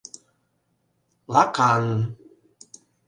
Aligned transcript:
—Лакан... 1.33 1.85